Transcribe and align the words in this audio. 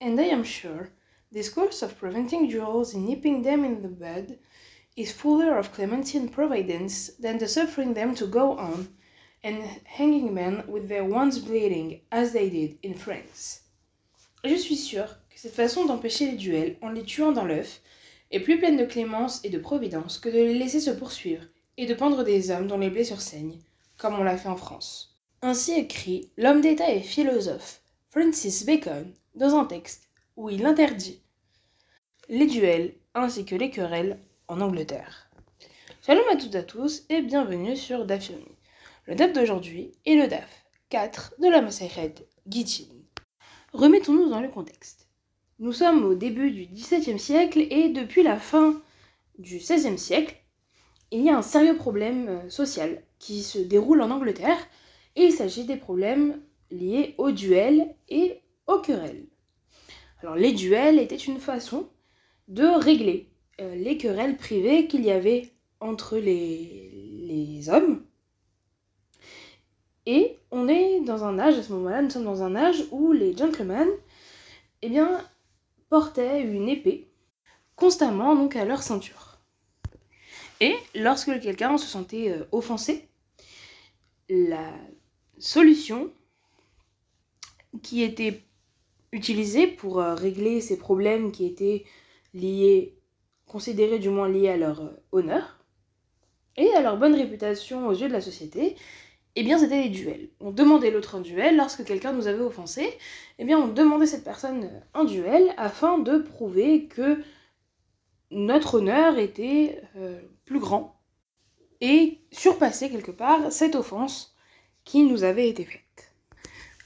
And 0.00 0.20
I 0.20 0.24
am 0.24 0.44
sure 0.44 0.90
this 1.32 1.48
course 1.48 1.80
of 1.82 1.98
preventing 1.98 2.48
duels 2.48 2.92
and 2.94 3.06
nipping 3.06 3.42
them 3.42 3.64
in 3.64 3.80
the 3.80 3.88
bud 3.88 4.38
is 4.94 5.10
fuller 5.10 5.56
of 5.56 5.72
clemency 5.72 6.18
and 6.18 6.30
providence 6.30 7.08
than 7.18 7.38
the 7.38 7.48
suffering 7.48 7.94
them 7.94 8.14
to 8.16 8.26
go 8.26 8.58
on 8.58 8.88
and 9.42 9.62
hanging 9.84 10.34
men 10.34 10.64
with 10.68 10.88
their 10.88 11.04
wounds 11.04 11.38
bleeding, 11.38 12.00
as 12.12 12.32
they 12.32 12.50
did 12.50 12.78
in 12.82 12.94
France. 12.94 13.62
Je 14.44 14.56
suis 14.56 14.76
sûre 14.76 15.08
que 15.30 15.38
cette 15.38 15.54
façon 15.54 15.86
d'empêcher 15.86 16.30
les 16.30 16.36
duels 16.36 16.76
en 16.82 16.90
les 16.90 17.04
tuant 17.04 17.32
dans 17.32 17.44
l'œuf 17.44 17.80
est 18.30 18.40
plus 18.40 18.58
pleine 18.58 18.76
de 18.76 18.84
clémence 18.84 19.40
et 19.44 19.50
de 19.50 19.58
providence 19.58 20.18
que 20.18 20.28
de 20.28 20.38
les 20.38 20.58
laisser 20.58 20.80
se 20.80 20.90
poursuivre 20.90 21.44
et 21.76 21.86
de 21.86 21.94
pendre 21.94 22.22
des 22.22 22.50
hommes 22.50 22.66
dont 22.66 22.78
les 22.78 22.90
blessures 22.90 23.20
saignent, 23.20 23.60
comme 23.96 24.18
on 24.18 24.24
l'a 24.24 24.36
fait 24.36 24.48
en 24.48 24.56
France. 24.56 25.16
Ainsi 25.42 25.72
écrit 25.72 26.30
l'homme 26.36 26.60
d'État 26.60 26.90
et 26.90 27.00
philosophe 27.00 27.80
Francis 28.10 28.64
Bacon 28.64 29.12
dans 29.36 29.54
un 29.54 29.66
texte 29.66 30.08
où 30.36 30.48
il 30.48 30.64
interdit 30.64 31.20
les 32.28 32.46
duels 32.46 32.94
ainsi 33.14 33.44
que 33.44 33.54
les 33.54 33.70
querelles 33.70 34.18
en 34.48 34.60
Angleterre. 34.60 35.30
Shalom 36.04 36.24
à 36.32 36.36
toutes 36.36 36.54
et 36.54 36.58
à 36.58 36.62
tous 36.62 37.04
et 37.10 37.20
bienvenue 37.20 37.76
sur 37.76 38.06
DAF 38.06 38.30
Le 39.04 39.14
DAF 39.14 39.32
d'aujourd'hui 39.34 39.92
est 40.06 40.16
le 40.16 40.26
DAF 40.26 40.64
4 40.88 41.34
de 41.38 41.48
la 41.48 41.60
Masayret 41.60 42.14
Gittin. 42.46 42.84
Remettons-nous 43.72 44.30
dans 44.30 44.40
le 44.40 44.48
contexte. 44.48 45.06
Nous 45.58 45.72
sommes 45.72 46.04
au 46.04 46.14
début 46.14 46.50
du 46.50 46.66
XVIIe 46.66 47.18
siècle 47.18 47.66
et 47.70 47.90
depuis 47.90 48.22
la 48.22 48.38
fin 48.38 48.80
du 49.38 49.58
XVIe 49.58 49.98
siècle, 49.98 50.36
il 51.10 51.22
y 51.22 51.30
a 51.30 51.36
un 51.36 51.42
sérieux 51.42 51.76
problème 51.76 52.28
euh, 52.28 52.50
social 52.50 53.02
qui 53.18 53.42
se 53.42 53.58
déroule 53.58 54.00
en 54.00 54.10
Angleterre 54.10 54.58
et 55.14 55.24
il 55.24 55.32
s'agit 55.32 55.64
des 55.64 55.76
problèmes 55.76 56.40
liés 56.70 57.14
aux 57.18 57.30
duels 57.30 57.94
et 58.08 58.40
aux 58.66 58.80
querelles. 58.80 59.26
Alors 60.22 60.36
les 60.36 60.52
duels 60.52 60.98
étaient 60.98 61.16
une 61.16 61.40
façon 61.40 61.88
de 62.48 62.64
régler 62.64 63.28
euh, 63.60 63.74
les 63.74 63.96
querelles 63.96 64.36
privées 64.36 64.86
qu'il 64.86 65.04
y 65.04 65.10
avait 65.10 65.52
entre 65.80 66.18
les, 66.18 67.68
hommes. 67.68 68.04
Et 70.04 70.38
on 70.52 70.68
est 70.68 71.00
dans 71.00 71.24
un 71.24 71.38
âge, 71.38 71.58
à 71.58 71.62
ce 71.64 71.72
moment-là, 71.72 72.00
nous 72.00 72.10
sommes 72.10 72.24
dans 72.24 72.44
un 72.44 72.54
âge 72.54 72.84
où 72.92 73.10
les 73.10 73.36
gentlemen, 73.36 73.88
eh 74.82 74.88
bien, 74.88 75.20
portaient 75.88 76.42
une 76.42 76.68
épée 76.68 77.08
constamment 77.74 78.36
donc 78.36 78.54
à 78.54 78.64
leur 78.64 78.82
ceinture. 78.84 79.38
Et 80.60 80.76
lorsque 80.94 81.40
quelqu'un 81.40 81.76
se 81.76 81.86
sentait 81.86 82.30
euh, 82.30 82.44
offensé, 82.52 83.08
la 84.28 84.72
solution 85.38 86.10
qui 87.82 88.02
était 88.02 88.45
utilisée 89.12 89.66
pour 89.66 90.00
euh, 90.00 90.14
régler 90.14 90.60
ces 90.60 90.78
problèmes 90.78 91.32
qui 91.32 91.46
étaient 91.46 91.84
liés 92.34 92.98
considérés 93.46 93.98
du 93.98 94.08
moins 94.08 94.28
liés 94.28 94.48
à 94.48 94.56
leur 94.56 94.80
euh, 94.80 95.02
honneur 95.12 95.64
et 96.56 96.72
à 96.74 96.80
leur 96.80 96.96
bonne 96.96 97.14
réputation 97.14 97.86
aux 97.86 97.92
yeux 97.92 98.08
de 98.08 98.12
la 98.12 98.20
société, 98.20 98.76
eh 99.34 99.42
bien 99.42 99.58
c'était 99.58 99.82
les 99.82 99.88
duels. 99.90 100.30
On 100.40 100.50
demandait 100.50 100.90
l'autre 100.90 101.14
un 101.14 101.20
duel 101.20 101.56
lorsque 101.56 101.84
quelqu'un 101.84 102.12
nous 102.12 102.26
avait 102.26 102.40
offensé, 102.40 102.88
eh 103.38 103.44
bien 103.44 103.58
on 103.58 103.68
demandait 103.68 104.06
cette 104.06 104.24
personne 104.24 104.64
euh, 104.64 104.80
un 104.94 105.04
duel 105.04 105.54
afin 105.56 105.98
de 105.98 106.18
prouver 106.18 106.86
que 106.86 107.22
notre 108.30 108.78
honneur 108.78 109.18
était 109.18 109.80
plus 110.44 110.58
grand 110.58 111.00
et 111.80 112.18
surpasser 112.32 112.90
quelque 112.90 113.12
part 113.12 113.52
cette 113.52 113.76
offense 113.76 114.34
qui 114.84 115.04
nous 115.04 115.22
avait 115.22 115.48
été 115.48 115.64
faite. 115.64 116.05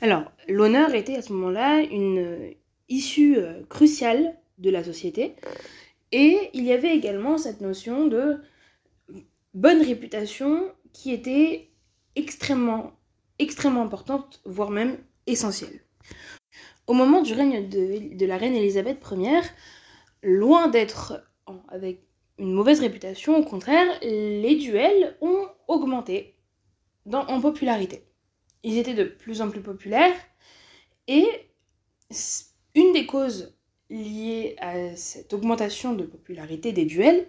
Alors, 0.00 0.32
l'honneur 0.48 0.94
était 0.94 1.16
à 1.16 1.22
ce 1.22 1.32
moment-là 1.32 1.82
une 1.82 2.54
issue 2.88 3.38
cruciale 3.68 4.36
de 4.58 4.70
la 4.70 4.82
société 4.82 5.34
et 6.12 6.50
il 6.54 6.64
y 6.64 6.72
avait 6.72 6.96
également 6.96 7.38
cette 7.38 7.60
notion 7.60 8.06
de 8.06 8.38
bonne 9.54 9.82
réputation 9.82 10.72
qui 10.92 11.12
était 11.12 11.70
extrêmement, 12.16 12.92
extrêmement 13.38 13.82
importante, 13.82 14.40
voire 14.44 14.70
même 14.70 14.98
essentielle. 15.26 15.80
Au 16.86 16.94
moment 16.94 17.22
du 17.22 17.34
règne 17.34 17.68
de, 17.68 18.26
la 18.26 18.36
reine 18.36 18.54
Elisabeth 18.54 19.04
Ier, 19.12 19.40
loin 20.22 20.68
d'être 20.68 21.22
avec 21.68 22.02
une 22.38 22.52
mauvaise 22.52 22.80
réputation, 22.80 23.36
au 23.36 23.44
contraire, 23.44 23.86
les 24.02 24.56
duels 24.56 25.16
ont 25.20 25.46
augmenté 25.68 26.34
en 27.12 27.40
popularité. 27.40 28.09
Ils 28.62 28.78
étaient 28.78 28.94
de 28.94 29.04
plus 29.04 29.40
en 29.40 29.50
plus 29.50 29.62
populaires 29.62 30.16
et 31.08 31.26
une 32.74 32.92
des 32.92 33.06
causes 33.06 33.54
lié 33.88 34.54
à 34.58 34.94
cette 34.96 35.32
augmentation 35.32 35.94
de 35.94 36.04
popularité 36.04 36.72
des 36.72 36.84
duels 36.84 37.26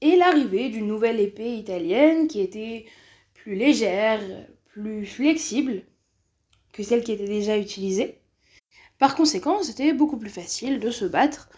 et 0.00 0.16
l'arrivée 0.16 0.70
d'une 0.70 0.86
nouvelle 0.86 1.20
épée 1.20 1.56
italienne 1.56 2.28
qui 2.28 2.40
était 2.40 2.86
plus 3.34 3.54
légère, 3.54 4.20
plus 4.66 5.04
flexible 5.04 5.82
que 6.72 6.82
celle 6.82 7.04
qui 7.04 7.12
était 7.12 7.26
déjà 7.26 7.58
utilisée. 7.58 8.20
Par 8.98 9.16
conséquent, 9.16 9.62
c'était 9.62 9.92
beaucoup 9.92 10.18
plus 10.18 10.30
facile 10.30 10.78
de 10.78 10.90
se 10.90 11.04
battre 11.04 11.50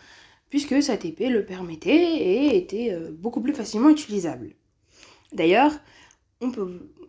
puisque 0.48 0.82
cette 0.82 1.04
épée 1.04 1.28
le 1.28 1.46
permettait 1.46 2.16
et 2.16 2.56
était 2.56 2.92
euh, 2.92 3.10
beaucoup 3.10 3.40
plus 3.40 3.54
facilement 3.54 3.88
utilisable. 3.88 4.54
D'ailleurs, 5.32 5.72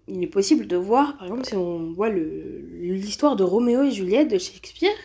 il 0.08 0.24
est 0.24 0.28
possible 0.28 0.68
de 0.68 0.75
voir, 0.75 1.18
par 1.18 1.28
exemple, 1.28 1.46
si 1.46 1.56
on 1.56 1.94
voit 1.94 2.09
l'histoire 2.09 3.36
de 3.36 3.44
Roméo 3.44 3.84
et 3.84 3.91
Juliette 3.91 4.30
de 4.30 4.38
Shakespeare, 4.38 4.96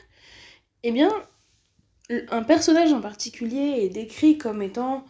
eh 0.83 0.93
bien, 0.93 1.13
un 2.31 2.43
personnage 2.43 2.93
en 2.93 3.01
particulier 3.01 3.85
est 3.85 3.89
décrit 3.89 4.39
comme 4.39 4.63
étant 4.63 5.05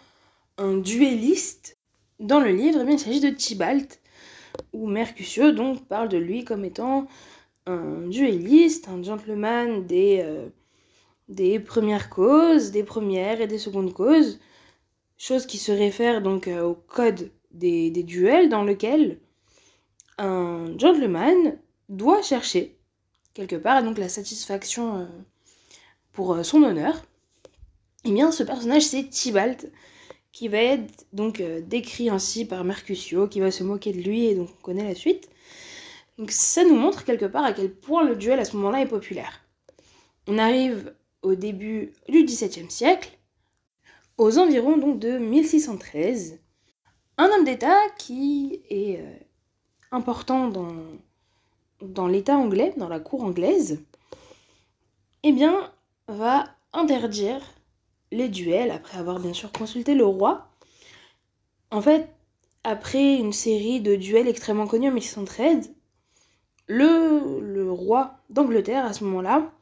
un 0.56 0.76
duelliste. 0.76 1.78
Dans 2.18 2.40
le 2.40 2.50
livre, 2.50 2.80
eh 2.86 2.92
il 2.92 2.98
s'agit 2.98 3.20
de 3.20 3.30
Tybalt, 3.30 4.00
où 4.72 4.88
Mercutio 4.88 5.52
donc 5.52 5.86
parle 5.86 6.08
de 6.08 6.18
lui 6.18 6.44
comme 6.44 6.64
étant 6.64 7.06
un 7.66 8.08
duelliste, 8.08 8.88
un 8.88 9.02
gentleman 9.02 9.86
des, 9.86 10.20
euh, 10.22 10.48
des 11.28 11.60
premières 11.60 12.10
causes, 12.10 12.70
des 12.70 12.82
premières 12.82 13.40
et 13.40 13.46
des 13.46 13.58
secondes 13.58 13.92
causes, 13.92 14.40
chose 15.16 15.46
qui 15.46 15.58
se 15.58 15.72
réfère 15.72 16.22
donc 16.22 16.48
euh, 16.48 16.62
au 16.62 16.74
code 16.74 17.30
des, 17.50 17.90
duels 17.90 18.48
dans 18.48 18.64
lequel 18.64 19.20
un 20.18 20.76
gentleman 20.78 21.58
doit 21.88 22.22
chercher 22.22 22.78
quelque 23.38 23.56
part 23.56 23.84
donc 23.84 23.98
la 23.98 24.08
satisfaction 24.08 24.98
euh, 24.98 25.06
pour 26.12 26.32
euh, 26.32 26.42
son 26.42 26.64
honneur, 26.64 26.96
et 28.04 28.08
eh 28.08 28.12
bien 28.12 28.32
ce 28.32 28.42
personnage 28.42 28.82
c'est 28.82 29.08
Tybalt, 29.08 29.70
qui 30.32 30.48
va 30.48 30.58
être 30.58 31.06
donc 31.12 31.40
euh, 31.40 31.60
décrit 31.60 32.10
ainsi 32.10 32.44
par 32.44 32.64
Mercutio, 32.64 33.28
qui 33.28 33.38
va 33.38 33.52
se 33.52 33.62
moquer 33.62 33.92
de 33.92 34.00
lui, 34.00 34.26
et 34.26 34.34
donc 34.34 34.48
on 34.58 34.62
connaît 34.62 34.84
la 34.84 34.96
suite. 34.96 35.30
Donc 36.18 36.32
ça 36.32 36.64
nous 36.64 36.74
montre 36.74 37.04
quelque 37.04 37.26
part 37.26 37.44
à 37.44 37.52
quel 37.52 37.72
point 37.72 38.04
le 38.04 38.16
duel 38.16 38.40
à 38.40 38.44
ce 38.44 38.56
moment-là 38.56 38.80
est 38.80 38.88
populaire. 38.88 39.40
On 40.26 40.36
arrive 40.36 40.92
au 41.22 41.36
début 41.36 41.92
du 42.08 42.24
XVIIe 42.24 42.70
siècle, 42.70 43.16
aux 44.16 44.38
environs 44.38 44.78
donc 44.78 44.98
de 44.98 45.16
1613. 45.16 46.40
Un 47.18 47.30
homme 47.30 47.44
d'État 47.44 47.78
qui 47.98 48.62
est 48.68 49.00
important 49.90 50.48
dans, 51.80 52.06
l'État 52.06 52.36
anglais, 52.36 52.74
dans 52.76 52.88
la 52.88 53.00
cour 53.00 53.22
anglaise, 53.22 53.82
eh 55.22 55.32
bien, 55.32 55.72
va 56.06 56.44
interdire 56.72 57.40
les 58.10 58.28
duels 58.28 58.70
après 58.70 58.98
avoir 58.98 59.20
bien 59.20 59.32
sûr 59.32 59.52
consulté 59.52 59.94
le 59.94 60.06
roi. 60.06 60.48
En 61.70 61.82
fait, 61.82 62.08
après 62.64 63.16
une 63.16 63.32
série 63.32 63.80
de 63.80 63.96
duels 63.96 64.28
extrêmement 64.28 64.66
connus 64.66 64.88
en 64.88 64.92
1613, 64.92 65.74
le, 66.66 67.40
le 67.40 67.72
roi 67.72 68.18
d'Angleterre 68.30 68.84
à 68.84 68.92
ce 68.92 69.04
moment-là 69.04 69.52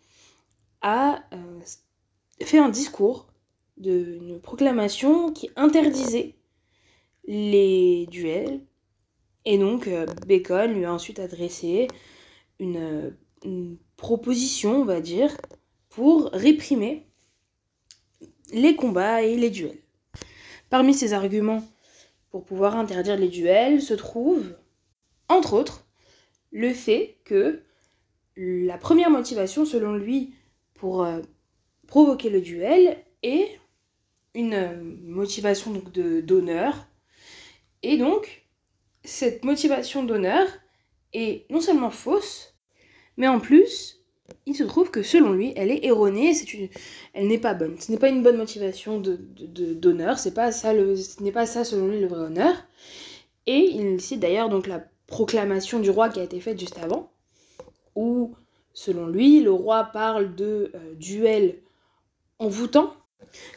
a 0.83 1.23
euh, 1.33 1.61
fait 2.43 2.59
un 2.59 2.69
discours, 2.69 3.27
de, 3.77 4.19
une 4.21 4.41
proclamation 4.41 5.33
qui 5.33 5.51
interdisait 5.57 6.35
les 7.27 8.07
duels. 8.07 8.61
Et 9.47 9.59
donc 9.59 9.87
euh, 9.87 10.07
Bacon 10.27 10.75
lui 10.75 10.85
a 10.85 10.93
ensuite 10.93 11.21
adressé 11.21 11.89
une, 12.59 13.17
proposition, 13.97 14.83
on 14.83 14.85
va 14.85 15.01
dire, 15.01 15.35
pour 15.89 16.31
réprimer 16.33 17.07
les 18.53 18.75
combats 18.75 19.23
et 19.23 19.37
les 19.37 19.51
duels. 19.51 19.79
Parmi 20.69 20.93
ces 20.93 21.13
arguments 21.13 21.63
pour 22.31 22.45
pouvoir 22.45 22.77
interdire 22.77 23.17
les 23.17 23.29
duels 23.29 23.81
se 23.81 23.95
trouve, 23.95 24.57
entre 25.29 25.55
autres, 25.55 25.87
le 26.51 26.75
fait 26.75 27.19
que 27.25 27.63
la 28.37 28.79
première 28.79 29.11
motivation, 29.11 29.65
selon 29.65 29.95
lui, 29.95 30.35
pour 30.75 31.05
euh, 31.05 31.21
provoquer 31.87 32.31
le 32.31 32.41
duel 32.41 32.99
est 33.23 33.61
une 34.35 34.99
motivation 35.05 35.71
donc 35.71 35.93
d'honneur. 35.93 36.87
Et 37.83 37.97
donc, 37.97 38.46
cette 39.07 39.45
motivation 39.45 40.05
d'honneur 40.05 40.47
est 41.15 41.51
non 41.51 41.61
seulement 41.61 41.91
fausse, 41.91 42.55
mais 43.17 43.29
en 43.29 43.41
plus 43.41 43.97
il 44.47 44.55
se 44.55 44.65
trouve 44.65 44.91
que 44.91 45.03
selon 45.03 45.33
lui, 45.33 45.53
elle 45.57 45.71
est 45.71 45.85
erronée, 45.85 46.35
c'est 46.35 46.53
une... 46.55 46.69
elle 47.15 47.29
n'est 47.29 47.39
pas 47.39 47.55
bonne. 47.55 47.79
Ce 47.81 47.91
n'est 47.91 47.99
pas 47.99 48.09
une 48.09 48.23
bonne 48.23 48.37
motivation 48.37 49.01
de, 49.01 49.17
d'honneur, 49.17 50.17
le... 50.17 50.97
ce 50.97 51.23
n'est 51.23 51.33
pas 51.33 51.47
ça 51.47 51.65
selon 51.65 51.89
lui 51.89 52.01
le 52.01 52.07
vrai 52.07 52.21
honneur. 52.21 52.55
Et 53.47 53.71
il 53.75 54.01
cite 54.01 54.21
d'ailleurs 54.21 54.49
donc 54.49 54.67
la 54.67 54.85
proclamation 55.07 55.79
du 55.79 55.91
roi 55.91 56.09
qui 56.09 56.21
a 56.21 56.25
été 56.25 56.41
faite 56.41 56.59
juste 56.59 56.79
avant, 56.79 57.11
où 57.95 58.35
selon 58.73 59.07
lui, 59.07 59.41
le 59.41 59.53
roi 59.53 59.85
parle 59.85 60.35
de 60.35 60.73
euh, 60.75 60.95
duel 60.95 61.59
envoûtant, 62.39 62.95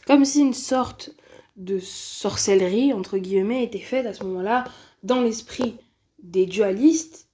comme 0.06 0.26
si 0.26 0.42
une 0.42 0.54
sorte 0.54 1.12
de 1.58 1.80
sorcellerie, 1.80 2.94
entre 2.94 3.18
guillemets, 3.18 3.64
était 3.64 3.80
faite 3.80 4.06
à 4.06 4.14
ce 4.14 4.24
moment-là 4.24 4.66
dans 5.04 5.22
l'esprit 5.22 5.78
des 6.22 6.46
dualistes 6.46 7.30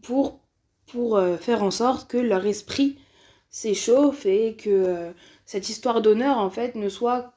pour 0.00 0.40
euh, 0.94 1.36
faire 1.36 1.62
en 1.62 1.70
sorte 1.70 2.10
que 2.10 2.18
leur 2.18 2.44
esprit 2.46 2.98
s'échauffe 3.50 4.26
et 4.26 4.56
que 4.56 4.70
euh, 4.70 5.12
cette 5.46 5.68
histoire 5.68 6.02
d'honneur 6.02 6.38
en 6.38 6.50
fait 6.50 6.74
ne 6.74 6.88
soit 6.88 7.34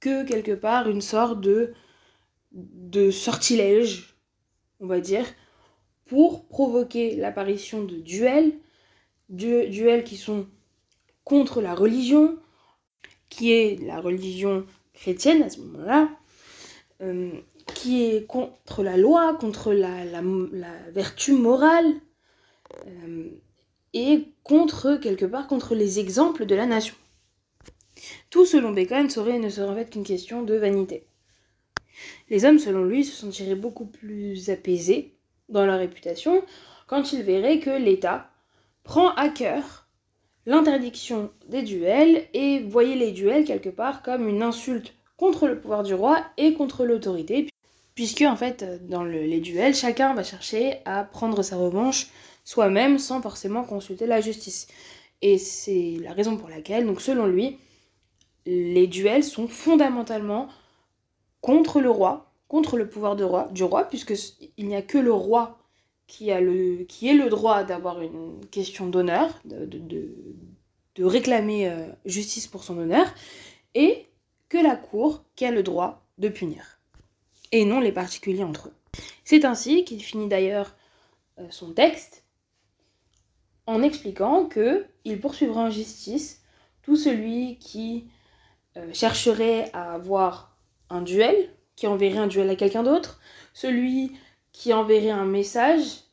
que 0.00 0.24
quelque 0.24 0.52
part 0.52 0.88
une 0.88 1.02
sorte 1.02 1.40
de, 1.40 1.74
de 2.52 3.10
sortilège, 3.10 4.16
on 4.80 4.86
va 4.86 5.00
dire, 5.00 5.26
pour 6.06 6.48
provoquer 6.48 7.16
l'apparition 7.16 7.84
de 7.84 7.96
duels, 7.96 8.52
duels 9.28 10.04
qui 10.04 10.16
sont 10.16 10.48
contre 11.24 11.60
la 11.60 11.74
religion, 11.74 12.38
qui 13.28 13.52
est 13.52 13.80
la 13.80 14.00
religion 14.00 14.66
chrétienne 14.94 15.42
à 15.42 15.50
ce 15.50 15.60
moment-là, 15.60 16.08
euh, 17.02 17.30
qui 17.74 18.04
est 18.04 18.26
contre 18.26 18.82
la 18.82 18.96
loi, 18.96 19.34
contre 19.34 19.72
la, 19.72 20.22
vertu 20.90 21.32
morale, 21.32 21.94
euh, 22.86 23.28
et 23.92 24.28
contre, 24.44 24.96
quelque 24.96 25.24
part, 25.24 25.48
contre 25.48 25.74
les 25.74 25.98
exemples 25.98 26.46
de 26.46 26.54
la 26.54 26.66
nation. 26.66 26.94
Tout, 28.30 28.46
selon 28.46 28.72
Bacon, 28.72 29.10
serait 29.10 29.38
ne 29.38 29.50
serait 29.50 29.68
en 29.68 29.74
fait 29.74 29.90
qu'une 29.90 30.04
question 30.04 30.42
de 30.42 30.54
vanité. 30.54 31.06
Les 32.28 32.44
hommes, 32.44 32.58
selon 32.58 32.84
lui, 32.84 33.04
se 33.04 33.14
sentiraient 33.14 33.56
beaucoup 33.56 33.86
plus 33.86 34.48
apaisés 34.50 35.14
dans 35.48 35.66
leur 35.66 35.78
réputation 35.78 36.42
quand 36.86 37.12
ils 37.12 37.22
verraient 37.22 37.60
que 37.60 37.70
l'État 37.70 38.30
prend 38.84 39.10
à 39.14 39.28
cœur 39.28 39.86
l'interdiction 40.46 41.30
des 41.48 41.62
duels 41.62 42.26
et 42.32 42.60
voyait 42.60 42.96
les 42.96 43.12
duels 43.12 43.44
quelque 43.44 43.68
part 43.68 44.02
comme 44.02 44.28
une 44.28 44.42
insulte 44.42 44.94
contre 45.16 45.46
le 45.46 45.60
pouvoir 45.60 45.82
du 45.82 45.94
roi 45.94 46.24
et 46.38 46.54
contre 46.54 46.84
l'autorité, 46.84 47.46
puisque 47.94 48.22
en 48.22 48.36
fait 48.36 48.86
dans 48.86 49.04
les 49.04 49.40
duels, 49.40 49.74
chacun 49.74 50.14
va 50.14 50.22
chercher 50.22 50.78
à 50.84 51.04
prendre 51.04 51.42
sa 51.42 51.56
revanche 51.56 52.08
soi-même 52.44 52.98
sans 52.98 53.22
forcément 53.22 53.64
consulter 53.64 54.06
la 54.06 54.20
justice. 54.20 54.66
Et 55.22 55.38
c'est 55.38 55.96
la 56.00 56.12
raison 56.12 56.36
pour 56.36 56.48
laquelle, 56.48 56.86
donc 56.86 57.00
selon 57.00 57.26
lui, 57.26 57.58
les 58.46 58.86
duels 58.86 59.24
sont 59.24 59.48
fondamentalement 59.48 60.48
contre 61.40 61.80
le 61.80 61.90
roi, 61.90 62.32
contre 62.48 62.76
le 62.76 62.88
pouvoir 62.88 63.16
du 63.16 63.62
roi, 63.62 63.84
puisque 63.84 64.14
il 64.56 64.66
n'y 64.66 64.76
a 64.76 64.82
que 64.82 64.98
le 64.98 65.12
roi 65.12 65.58
qui, 66.06 66.32
a 66.32 66.40
le, 66.40 66.80
est 67.02 67.14
le 67.14 67.28
droit 67.28 67.62
d'avoir 67.62 68.00
une 68.02 68.44
question 68.50 68.88
d'honneur, 68.88 69.40
de, 69.44 69.64
de, 69.64 70.12
de, 70.96 71.04
réclamer 71.04 71.68
euh, 71.68 71.86
justice 72.04 72.48
pour 72.48 72.64
son 72.64 72.76
honneur, 72.78 73.06
et 73.74 74.06
que 74.48 74.58
la 74.58 74.74
cour 74.74 75.22
qui 75.36 75.44
a 75.44 75.52
le 75.52 75.62
droit 75.62 76.04
de 76.18 76.28
punir, 76.28 76.79
et 77.52 77.64
non 77.64 77.80
les 77.80 77.92
particuliers 77.92 78.44
entre 78.44 78.68
eux. 78.68 78.74
C'est 79.24 79.44
ainsi 79.44 79.84
qu'il 79.84 80.02
finit 80.02 80.28
d'ailleurs 80.28 80.74
euh, 81.38 81.46
son 81.50 81.72
texte 81.72 82.24
en 83.66 83.82
expliquant 83.82 84.46
que 84.46 84.86
il 85.04 85.20
poursuivra 85.20 85.62
en 85.62 85.70
justice 85.70 86.42
tout 86.82 86.96
celui 86.96 87.58
qui 87.58 88.08
euh, 88.76 88.92
chercherait 88.92 89.70
à 89.72 89.94
avoir 89.94 90.56
un 90.90 91.02
duel, 91.02 91.50
qui 91.76 91.86
enverrait 91.86 92.18
un 92.18 92.26
duel 92.26 92.50
à 92.50 92.56
quelqu'un 92.56 92.82
d'autre, 92.82 93.20
celui 93.54 94.12
qui 94.52 94.72
enverrait 94.72 95.10
un 95.10 95.24
message 95.24 96.04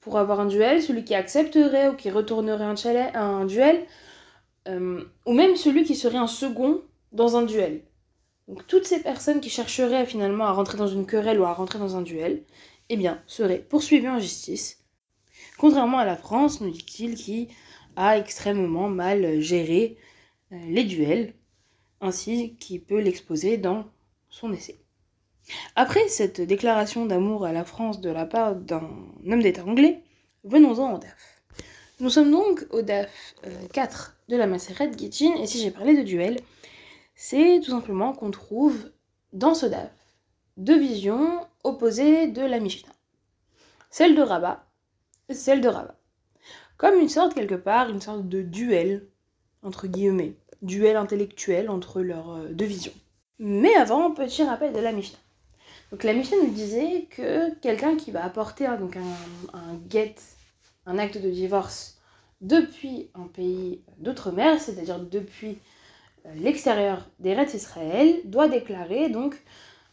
pour 0.00 0.18
avoir 0.18 0.40
un 0.40 0.46
duel, 0.46 0.82
celui 0.82 1.04
qui 1.04 1.14
accepterait 1.14 1.88
ou 1.88 1.94
qui 1.94 2.10
retournerait 2.10 2.64
un, 3.14 3.44
duel, 3.46 3.86
euh, 4.68 5.04
ou 5.26 5.32
même 5.32 5.54
celui 5.56 5.84
qui 5.84 5.94
serait 5.94 6.18
un 6.18 6.26
second 6.26 6.82
dans 7.12 7.36
un 7.36 7.42
duel. 7.42 7.82
Donc 8.52 8.66
toutes 8.66 8.84
ces 8.84 9.00
personnes 9.00 9.40
qui 9.40 9.48
chercheraient 9.48 10.04
finalement 10.04 10.44
à 10.44 10.52
rentrer 10.52 10.76
dans 10.76 10.86
une 10.86 11.06
querelle 11.06 11.40
ou 11.40 11.44
à 11.44 11.54
rentrer 11.54 11.78
dans 11.78 11.96
un 11.96 12.02
duel, 12.02 12.42
eh 12.90 12.98
bien, 12.98 13.22
seraient 13.26 13.60
poursuivies 13.60 14.10
en 14.10 14.20
justice 14.20 14.84
Contrairement 15.56 15.96
à 15.96 16.04
la 16.04 16.16
France, 16.16 16.60
nous 16.60 16.68
dit-il, 16.68 17.14
qui 17.14 17.48
a 17.96 18.18
extrêmement 18.18 18.90
mal 18.90 19.40
géré 19.40 19.96
euh, 20.52 20.56
les 20.68 20.84
duels, 20.84 21.32
ainsi 22.02 22.56
qu'il 22.56 22.82
peut 22.82 23.00
l'exposer 23.00 23.56
dans 23.56 23.86
son 24.28 24.52
essai. 24.52 24.78
Après 25.74 26.06
cette 26.08 26.42
déclaration 26.42 27.06
d'amour 27.06 27.46
à 27.46 27.52
la 27.52 27.64
France 27.64 28.02
de 28.02 28.10
la 28.10 28.26
part 28.26 28.54
d'un 28.54 28.86
homme 29.26 29.42
d'État 29.42 29.64
anglais, 29.64 30.02
venons-en 30.44 30.96
au 30.96 30.98
DAF. 30.98 31.42
Nous 32.00 32.10
sommes 32.10 32.30
donc 32.30 32.66
au 32.68 32.82
DAF 32.82 33.34
4 33.72 34.14
euh, 34.14 34.32
de 34.32 34.36
la 34.36 34.46
Macérette 34.46 34.94
Guitchin, 34.94 35.36
et 35.36 35.46
si 35.46 35.58
j'ai 35.58 35.70
parlé 35.70 35.96
de 35.96 36.02
duel, 36.02 36.36
c'est 37.24 37.60
tout 37.64 37.70
simplement 37.70 38.14
qu'on 38.14 38.32
trouve 38.32 38.90
dans 39.32 39.54
ce 39.54 39.66
DAF 39.66 39.92
deux 40.56 40.76
visions 40.76 41.46
opposées 41.62 42.26
de 42.26 42.42
la 42.42 42.58
Mishnah. 42.58 42.92
Celle 43.90 44.16
de 44.16 44.22
Rabat, 44.22 44.66
celle 45.30 45.60
de 45.60 45.68
Rava. 45.68 45.94
Comme 46.78 46.98
une 46.98 47.08
sorte, 47.08 47.32
quelque 47.32 47.54
part, 47.54 47.90
une 47.90 48.00
sorte 48.00 48.28
de 48.28 48.42
duel, 48.42 49.06
entre 49.62 49.86
guillemets, 49.86 50.34
duel 50.62 50.96
intellectuel 50.96 51.70
entre 51.70 52.02
leurs 52.02 52.32
euh, 52.32 52.48
deux 52.48 52.64
visions. 52.64 52.92
Mais 53.38 53.76
avant, 53.76 54.10
petit 54.10 54.42
rappel 54.42 54.72
de 54.72 54.80
la 54.80 54.90
Mishnah. 54.90 55.20
Donc 55.92 56.02
la 56.02 56.14
Mishnah 56.14 56.38
nous 56.42 56.50
disait 56.50 57.06
que 57.08 57.54
quelqu'un 57.60 57.96
qui 57.96 58.10
va 58.10 58.24
apporter 58.24 58.66
donc 58.80 58.96
un, 58.96 59.80
get, 59.88 60.16
un 60.86 60.98
acte 60.98 61.18
de 61.18 61.30
divorce 61.30 62.00
depuis 62.40 63.10
un 63.14 63.28
pays 63.28 63.80
d'outre-mer, 63.98 64.60
c'est-à-dire 64.60 64.98
depuis 64.98 65.58
l'extérieur 66.34 67.08
des 67.18 67.34
rêves 67.34 67.54
Israël, 67.54 68.20
doit 68.24 68.48
déclarer 68.48 69.08
donc 69.08 69.34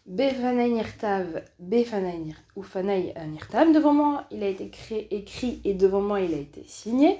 Befanay 0.06 0.70
Nirtav, 0.70 1.44
Befanay 1.60 2.36
ou 2.56 2.64
Fanay 2.64 3.14
Nirtav. 3.28 3.72
Devant 3.72 3.94
moi, 3.94 4.26
il 4.32 4.44
a 4.44 4.48
été 4.48 4.72
écrit 5.12 5.62
et 5.64 5.74
devant 5.74 6.02
moi, 6.02 6.22
il 6.22 6.34
a 6.34 6.38
été 6.38 6.64
signé. 6.68 7.20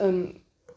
Euh, 0.00 0.26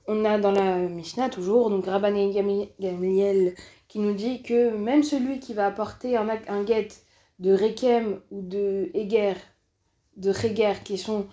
on 0.08 0.24
a 0.26 0.38
dans 0.38 0.52
la 0.52 0.78
Mishnah 0.78 1.30
toujours, 1.30 1.70
donc 1.70 1.86
Rabbané 1.86 2.32
Gamliel 2.80 3.56
qui 3.88 4.00
nous 4.00 4.14
dit 4.14 4.44
que 4.44 4.76
même 4.76 5.04
celui 5.04 5.40
qui 5.40 5.54
va 5.54 5.68
apporter 5.68 6.18
un, 6.18 6.28
un 6.48 6.64
guet 6.64 6.90
de 7.40 7.54
Rekem 7.54 8.20
ou 8.32 8.42
de 8.42 8.92
Eger, 8.94 9.36
de 10.18 10.30
Reger, 10.30 10.84
qui 10.84 10.98
sont 10.98 11.28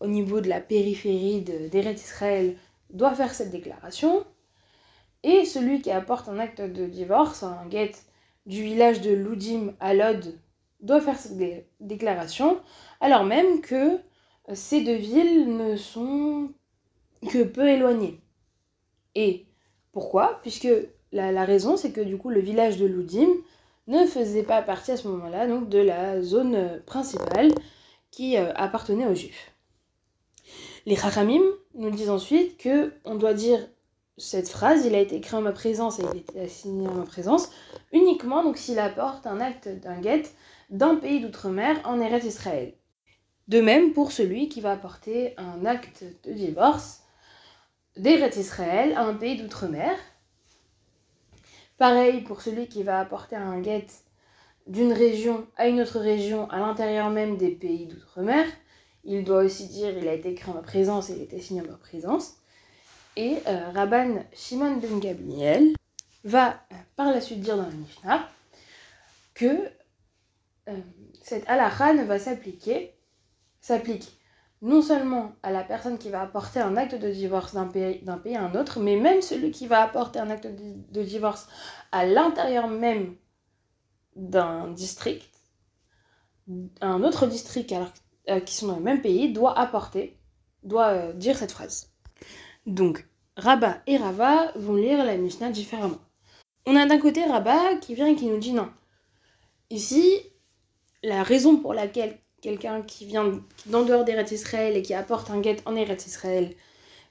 au 0.00 0.06
niveau 0.06 0.40
de 0.40 0.48
la 0.48 0.60
périphérie 0.60 1.42
d'Eret 1.42 1.94
Israël, 1.94 2.56
doit 2.90 3.14
faire 3.14 3.34
cette 3.34 3.50
déclaration. 3.50 4.24
Et 5.24 5.46
celui 5.46 5.80
qui 5.80 5.90
apporte 5.90 6.28
un 6.28 6.38
acte 6.38 6.60
de 6.60 6.86
divorce, 6.86 7.42
un 7.42 7.66
guet 7.66 7.92
du 8.44 8.62
village 8.62 9.00
de 9.00 9.10
Loudim 9.10 9.74
à 9.80 9.94
Lod 9.94 10.38
doit 10.80 11.00
faire 11.00 11.18
cette 11.18 11.66
déclaration, 11.80 12.60
alors 13.00 13.24
même 13.24 13.62
que 13.62 13.96
euh, 13.96 14.54
ces 14.54 14.84
deux 14.84 14.96
villes 14.96 15.56
ne 15.56 15.76
sont 15.76 16.50
que 17.30 17.42
peu 17.42 17.66
éloignées. 17.66 18.20
Et 19.14 19.46
pourquoi? 19.92 20.40
Puisque 20.42 20.68
la, 21.10 21.44
raison, 21.46 21.78
c'est 21.78 21.92
que 21.92 22.02
du 22.02 22.18
coup, 22.18 22.28
le 22.28 22.40
village 22.40 22.76
de 22.76 22.84
Loudim 22.84 23.30
ne 23.86 24.04
faisait 24.04 24.42
pas 24.42 24.60
partie 24.60 24.90
à 24.90 24.98
ce 24.98 25.08
moment-là 25.08 25.46
de 25.46 25.78
la 25.78 26.20
zone 26.20 26.82
principale 26.84 27.50
qui 28.10 28.36
euh, 28.36 28.52
appartenait 28.56 29.06
aux 29.06 29.14
Juifs. 29.14 29.52
Les 30.84 30.96
Chachamim 30.96 31.42
nous 31.74 31.90
disent 31.90 32.10
ensuite 32.10 32.58
que 32.58 32.92
on 33.06 33.14
doit 33.14 33.32
dire 33.32 33.66
cette 34.16 34.48
phrase, 34.48 34.86
il 34.86 34.94
a 34.94 35.00
été 35.00 35.16
écrit 35.16 35.36
en 35.36 35.42
ma 35.42 35.52
présence 35.52 35.98
et 35.98 36.02
il 36.02 36.08
a 36.08 36.16
été 36.16 36.40
assigné 36.40 36.86
en 36.86 36.94
ma 36.94 37.04
présence, 37.04 37.50
uniquement 37.92 38.44
donc 38.44 38.56
s'il 38.56 38.78
apporte 38.78 39.26
un 39.26 39.40
acte 39.40 39.68
d'un 39.68 40.00
guet 40.00 40.22
d'un 40.70 40.96
pays 40.96 41.20
d'outre-mer 41.20 41.80
en 41.84 42.00
Eretz 42.00 42.24
Israël. 42.24 42.74
De 43.48 43.60
même 43.60 43.92
pour 43.92 44.12
celui 44.12 44.48
qui 44.48 44.60
va 44.60 44.72
apporter 44.72 45.34
un 45.36 45.66
acte 45.66 46.04
de 46.24 46.32
divorce 46.32 47.02
d'Eretz 47.96 48.36
Israël 48.36 48.94
à 48.96 49.02
un 49.02 49.14
pays 49.14 49.36
d'outre-mer. 49.36 49.96
Pareil 51.76 52.22
pour 52.22 52.40
celui 52.40 52.68
qui 52.68 52.82
va 52.82 53.00
apporter 53.00 53.36
un 53.36 53.60
guet 53.60 53.86
d'une 54.66 54.92
région 54.92 55.46
à 55.56 55.68
une 55.68 55.80
autre 55.80 55.98
région 55.98 56.48
à 56.50 56.58
l'intérieur 56.58 57.10
même 57.10 57.36
des 57.36 57.50
pays 57.50 57.86
d'outre-mer. 57.86 58.46
Il 59.04 59.24
doit 59.24 59.42
aussi 59.42 59.68
dire 59.68 59.96
il 59.98 60.08
a 60.08 60.14
été 60.14 60.30
écrit 60.30 60.50
en 60.50 60.54
ma 60.54 60.62
présence 60.62 61.10
et 61.10 61.14
il 61.14 61.20
a 61.20 61.24
été 61.24 61.40
signé 61.40 61.60
en 61.60 61.66
ma 61.66 61.76
présence. 61.76 62.38
Et 63.16 63.38
euh, 63.46 63.70
Rabban 63.70 64.24
Shimon 64.32 64.76
ben 64.76 64.98
Gabriel 64.98 65.72
va 66.24 66.48
euh, 66.72 66.76
par 66.96 67.10
la 67.12 67.20
suite 67.20 67.40
dire 67.40 67.56
dans 67.56 67.62
la 67.62 67.70
Mishnah 67.70 68.28
que 69.34 69.70
euh, 70.68 70.80
cette 71.22 71.48
halakha 71.48 71.94
ne 71.94 72.04
va 72.04 72.18
s'appliquer, 72.18 72.94
s'applique 73.60 74.18
non 74.62 74.82
seulement 74.82 75.32
à 75.42 75.52
la 75.52 75.62
personne 75.62 75.98
qui 75.98 76.10
va 76.10 76.22
apporter 76.22 76.58
un 76.58 76.76
acte 76.76 76.94
de 76.94 77.10
divorce 77.10 77.54
d'un 77.54 77.66
pays, 77.66 78.02
à 78.06 78.42
un 78.42 78.54
autre, 78.54 78.80
mais 78.80 78.96
même 78.96 79.20
celui 79.20 79.50
qui 79.50 79.66
va 79.66 79.82
apporter 79.82 80.18
un 80.18 80.30
acte 80.30 80.46
de, 80.46 81.02
divorce 81.02 81.48
à 81.92 82.06
l'intérieur 82.06 82.66
même 82.66 83.14
d'un 84.16 84.70
district, 84.70 85.28
un 86.80 87.02
autre 87.02 87.26
district 87.26 87.74
qui 88.46 88.54
sont 88.54 88.68
dans 88.68 88.76
le 88.76 88.82
même 88.82 89.02
pays, 89.02 89.34
doit 89.34 89.58
apporter, 89.58 90.18
doit 90.62 91.12
dire 91.12 91.36
cette 91.36 91.52
phrase. 91.52 91.93
Donc, 92.66 93.06
Rabat 93.36 93.82
et 93.86 93.96
Rava 93.96 94.52
vont 94.56 94.76
lire 94.76 95.04
la 95.04 95.16
Mishnah 95.16 95.50
différemment. 95.50 96.00
On 96.66 96.76
a 96.76 96.86
d'un 96.86 96.98
côté 96.98 97.24
Rabat 97.24 97.76
qui 97.76 97.94
vient 97.94 98.06
et 98.06 98.16
qui 98.16 98.26
nous 98.26 98.38
dit 98.38 98.52
non. 98.52 98.70
Ici, 99.70 100.20
la 101.02 101.22
raison 101.22 101.56
pour 101.56 101.74
laquelle 101.74 102.18
quelqu'un 102.40 102.82
qui 102.82 103.06
vient 103.06 103.42
d'en 103.66 103.84
dehors 103.84 104.04
d'Eretz 104.04 104.32
Israël 104.32 104.76
et 104.76 104.82
qui 104.82 104.94
apporte 104.94 105.30
un 105.30 105.40
guet 105.40 105.56
en 105.66 105.76
Eretz 105.76 106.06
Israël 106.06 106.54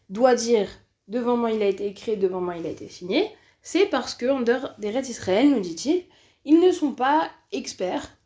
doit 0.10 0.36
dire 0.36 0.70
devant 1.08 1.38
moi 1.38 1.52
il 1.52 1.62
a 1.62 1.68
été 1.68 1.88
écrit, 1.88 2.18
devant 2.18 2.42
moi 2.42 2.58
il 2.58 2.66
a 2.66 2.70
été 2.70 2.88
signé, 2.88 3.30
c'est 3.62 3.86
parce 3.86 4.16
qu'en 4.16 4.42
dehors 4.42 4.74
d'Eretz 4.78 5.10
Israël, 5.10 5.50
nous 5.50 5.60
dit-il, 5.60 6.06
ils 6.46 6.60
ne 6.60 6.72
sont 6.72 6.92
pas 6.92 7.30
experts 7.52 8.18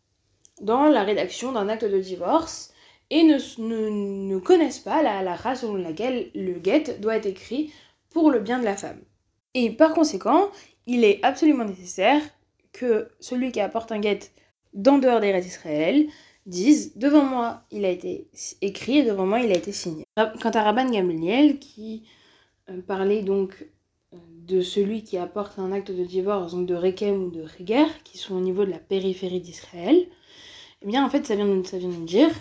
dans 0.62 0.86
la 0.86 1.04
rédaction 1.04 1.52
d'un 1.52 1.70
acte 1.70 1.86
de 1.86 2.00
divorce 2.00 2.74
et 3.10 3.24
ne, 3.24 4.38
connaissent 4.40 4.80
pas 4.80 5.02
la, 5.02 5.24
la 5.24 5.36
race 5.36 5.62
selon 5.62 5.76
laquelle 5.76 6.30
le 6.36 6.54
guet 6.54 6.98
doit 7.00 7.18
être 7.18 7.26
écrit 7.26 7.72
pour 8.10 8.32
le 8.32 8.40
bien 8.40 8.60
de 8.60 8.66
la 8.66 8.76
femme. 8.76 9.02
Et 9.54 9.72
par 9.72 9.94
conséquent, 9.94 10.50
il 10.86 11.04
est 11.04 11.20
absolument 11.24 11.66
nécessaire 11.66 12.22
que 12.74 13.10
celui 13.20 13.52
qui 13.52 13.60
apporte 13.60 13.92
un 13.92 14.00
guet 14.00 14.20
d'en 14.74 14.98
dehors 14.98 15.20
des 15.20 15.46
Israël 15.46 16.08
disent 16.46 16.96
devant 16.96 17.24
moi 17.24 17.64
il 17.72 17.84
a 17.86 17.90
été 17.90 18.28
écrit 18.62 19.00
et 19.00 19.04
devant 19.04 19.26
moi 19.26 19.40
il 19.42 19.52
a 19.52 19.58
été 19.58 19.72
signé. 19.72 20.06
Quant 20.16 20.52
à 20.52 20.64
Rabban 20.64 20.90
Gamliel 20.90 21.60
qui 21.60 22.04
euh, 22.70 22.82
parlait 22.82 23.22
donc 23.22 23.68
euh, 24.14 24.18
de 24.46 24.62
celui 24.62 25.04
qui 25.04 25.18
apporte 25.18 25.60
un 25.60 25.72
acte 25.72 25.92
de 25.92 26.04
divorce, 26.04 26.54
donc 26.54 26.66
de 26.66 26.76
Rekem 26.76 27.24
ou 27.24 27.30
de 27.30 27.42
Reger, 27.42 27.86
qui 28.04 28.18
sont 28.18 28.36
au 28.36 28.40
niveau 28.40 28.66
de 28.66 28.72
la 28.72 28.80
périphérie 28.80 29.42
d'Israël, 29.42 30.08
eh 30.82 30.86
bien 30.86 31.06
en 31.06 31.10
fait 31.10 31.26
ça 31.26 31.36
vient, 31.36 31.48
de, 31.48 31.66
ça 31.66 31.78
vient 31.78 31.90
de 31.90 32.06
dire 32.06 32.32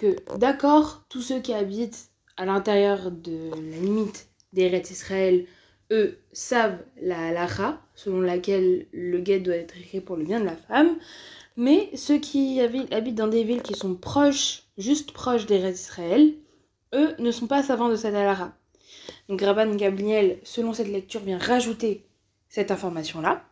que 0.00 0.16
d'accord, 0.38 1.04
tous 1.10 1.20
ceux 1.20 1.40
qui 1.40 1.52
habitent 1.52 2.08
à 2.38 2.46
l'intérieur 2.46 3.10
de 3.10 3.50
la 3.50 3.76
limite 3.76 4.28
des 4.54 4.66
Israël, 4.90 5.44
eux 5.92 6.18
savent 6.32 6.78
la 7.02 7.28
halakha, 7.28 7.80
selon 7.94 8.22
laquelle 8.22 8.86
le 8.92 9.18
guet 9.20 9.40
doit 9.40 9.56
être 9.56 9.76
écrit 9.76 10.00
pour 10.00 10.16
le 10.16 10.24
bien 10.24 10.40
de 10.40 10.46
la 10.46 10.56
femme, 10.56 10.96
mais 11.56 11.90
ceux 11.94 12.18
qui 12.18 12.60
habitent 12.60 13.14
dans 13.14 13.28
des 13.28 13.44
villes 13.44 13.62
qui 13.62 13.74
sont 13.74 13.94
proches, 13.94 14.62
juste 14.78 15.12
proches 15.12 15.44
des 15.44 15.68
Israël, 15.68 16.32
eux 16.94 17.14
ne 17.18 17.30
sont 17.30 17.46
pas 17.46 17.62
savants 17.62 17.90
de 17.90 17.96
cette 17.96 18.14
halakha. 18.14 18.56
Donc 19.28 19.42
Rabban 19.42 19.74
Gabriel, 19.74 20.38
selon 20.44 20.72
cette 20.72 20.88
lecture, 20.88 21.20
vient 21.20 21.38
rajouter 21.38 22.06
cette 22.48 22.70
information-là. 22.70 23.44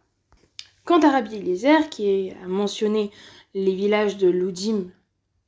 Quant 0.85 1.01
à 1.01 1.11
Rabbi 1.11 1.37
Eliezer, 1.37 1.91
qui 1.91 2.31
a 2.43 2.49
mentionné 2.49 3.11
les 3.53 3.75
villages 3.75 4.17
de 4.17 4.29
Loudim 4.29 4.91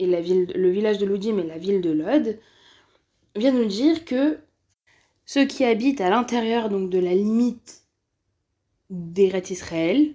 et 0.00 0.06
la 0.06 0.20
ville, 0.20 0.50
le 0.54 0.70
village 0.70 0.98
de 0.98 1.06
Loudim 1.06 1.38
et 1.38 1.46
la 1.46 1.58
ville 1.58 1.82
de 1.82 1.90
Lod, 1.90 2.38
vient 3.36 3.52
nous 3.52 3.66
dire 3.66 4.04
que 4.04 4.38
ceux 5.26 5.44
qui 5.44 5.64
habitent 5.64 6.00
à 6.00 6.10
l'intérieur 6.10 6.70
donc 6.70 6.90
de 6.90 6.98
la 6.98 7.14
limite 7.14 7.84
des 8.88 9.30
Israël, 9.50 10.14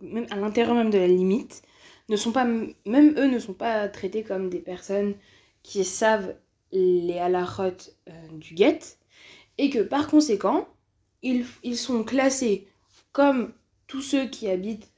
même 0.00 0.26
à 0.30 0.36
l'intérieur 0.36 0.74
même 0.74 0.90
de 0.90 0.98
la 0.98 1.06
limite, 1.06 1.62
ne 2.08 2.16
sont 2.16 2.32
pas, 2.32 2.44
même 2.44 3.14
eux 3.16 3.28
ne 3.28 3.38
sont 3.38 3.52
pas 3.52 3.88
traités 3.88 4.24
comme 4.24 4.50
des 4.50 4.58
personnes 4.58 5.14
qui 5.62 5.84
savent 5.84 6.34
les 6.72 7.18
halachot 7.18 7.92
euh, 8.08 8.28
du 8.32 8.54
guet, 8.54 8.80
et 9.58 9.70
que 9.70 9.80
par 9.80 10.08
conséquent, 10.08 10.66
ils, 11.22 11.44
ils, 11.62 11.76
sont 11.76 12.02
classés 12.02 12.66
comme 13.12 13.52
tous 13.86 14.00
ceux 14.00 14.26
qui 14.28 14.48
habitent 14.48 14.90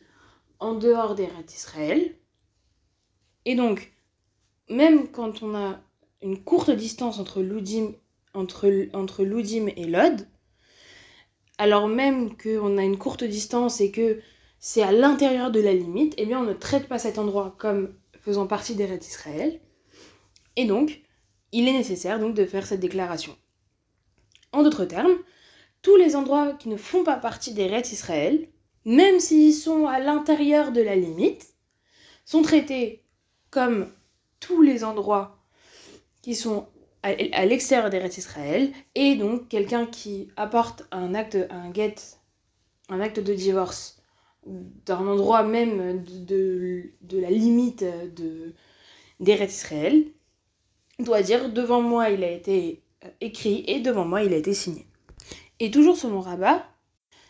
en 0.61 0.75
dehors 0.75 1.14
des 1.14 1.26
rats 1.26 1.43
d'Israël. 1.43 2.14
Et 3.45 3.57
donc, 3.57 3.91
même 4.69 5.09
quand 5.09 5.42
on 5.42 5.54
a 5.54 5.81
une 6.23 6.42
courte 6.42 6.71
distance 6.71 7.19
entre 7.19 7.42
Loudim, 7.42 7.92
entre, 8.35 8.88
entre 8.95 9.23
et 9.23 9.87
Lod, 9.87 10.26
alors 11.59 11.88
même 11.88 12.37
qu'on 12.37 12.78
a 12.78 12.83
une 12.83 12.99
courte 12.99 13.25
distance 13.25 13.81
et 13.81 13.90
que 13.90 14.21
c'est 14.59 14.83
à 14.83 14.92
l'intérieur 14.92 15.50
de 15.50 15.61
la 15.61 15.73
limite, 15.73 16.14
eh 16.16 16.26
bien 16.26 16.40
on 16.40 16.45
ne 16.45 16.52
traite 16.52 16.88
pas 16.88 16.99
cet 16.99 17.19
endroit 17.19 17.54
comme 17.59 17.95
faisant 18.21 18.47
partie 18.47 18.75
des 18.75 18.85
rêves 18.85 19.00
d'Israël. 19.00 19.61
Et 20.57 20.64
donc, 20.64 21.02
il 21.50 21.69
est 21.69 21.73
nécessaire 21.73 22.19
donc 22.19 22.35
de 22.35 22.45
faire 22.45 22.66
cette 22.66 22.81
déclaration. 22.81 23.37
En 24.52 24.62
d'autres 24.62 24.85
termes, 24.85 25.16
tous 25.83 25.97
les 25.97 26.14
endroits 26.14 26.52
qui 26.52 26.69
ne 26.69 26.76
font 26.76 27.04
pas 27.04 27.16
partie 27.16 27.54
des 27.54 27.66
rêves 27.66 27.85
d'Israël, 27.85 28.49
même 28.85 29.21
s'ils 29.21 29.54
sont 29.54 29.87
à 29.87 29.99
l'intérieur 29.99 30.73
de 30.73 30.81
la 30.81 30.97
limite, 30.97 31.54
sont 32.25 32.42
traités 32.42 33.02
comme 33.50 33.88
tous 34.42 34.61
les 34.61 34.84
endroits 34.84 35.38
qui 36.20 36.34
sont 36.34 36.66
à 37.02 37.46
l'extérieur 37.46 37.90
des 37.90 37.99
rêves 37.99 38.12
d'Israël, 38.12 38.70
et 38.94 39.16
donc 39.16 39.49
quelqu'un 39.49 39.87
qui 39.87 40.28
apporte 40.37 40.87
un 40.92 41.14
acte, 41.14 41.37
un 41.50 41.72
get, 41.72 41.96
un 42.88 43.00
acte 43.00 43.18
de 43.18 43.34
divorce 43.34 44.00
d'un 44.46 45.06
endroit 45.08 45.42
même 45.42 46.04
de, 46.04 46.92
la 47.11 47.30
limite 47.30 47.84
de, 48.14 48.54
des 49.18 49.32
Israël, 49.34 50.04
doit 51.00 51.22
dire 51.22 51.52
devant 51.52 51.80
moi 51.80 52.11
il 52.11 52.22
a 52.22 52.30
été 52.30 52.84
euh, 53.04 53.08
écrit 53.20 53.64
et 53.66 53.80
devant 53.80 54.04
moi 54.04 54.22
il 54.22 54.32
a 54.32 54.37
été 54.37 54.54
signé. 54.54 54.87
Et 55.58 55.70
toujours 55.70 55.96
selon 55.96 56.20
Rabat, 56.20 56.64